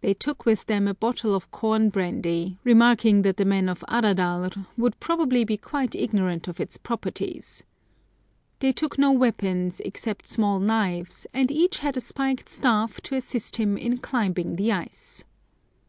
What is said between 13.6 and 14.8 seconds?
in climbing the